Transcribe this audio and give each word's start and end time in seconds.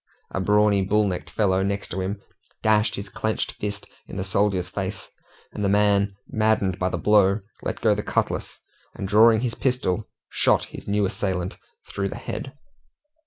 A 0.31 0.39
brawny, 0.41 0.81
bull 0.83 1.07
necked 1.07 1.29
fellow 1.29 1.61
next 1.61 1.93
him 1.93 2.23
dashed 2.63 2.95
his 2.95 3.07
clenched 3.07 3.51
fist 3.59 3.85
in 4.07 4.17
the 4.17 4.23
soldier's 4.23 4.67
face, 4.67 5.11
and 5.53 5.63
the 5.63 5.69
man 5.69 6.15
maddened 6.27 6.79
by 6.79 6.89
the 6.89 6.97
blow, 6.97 7.41
let 7.61 7.81
go 7.81 7.93
the 7.93 8.01
cutlass, 8.01 8.59
and 8.95 9.07
drawing 9.07 9.41
his 9.41 9.53
pistol, 9.53 10.07
shot 10.27 10.63
his 10.63 10.87
new 10.87 11.05
assailant 11.05 11.59
through 11.87 12.09
the 12.09 12.15
head. 12.17 12.51